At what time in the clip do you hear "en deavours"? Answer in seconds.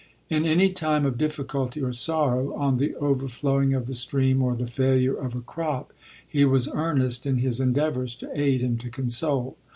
7.61-8.17